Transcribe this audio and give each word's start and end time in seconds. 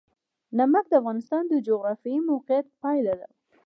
نمک 0.57 0.85
د 0.89 0.93
افغانستان 1.01 1.43
د 1.47 1.53
جغرافیایي 1.67 2.21
موقیعت 2.31 2.65
پایله 2.81 3.13
ده. 3.19 3.27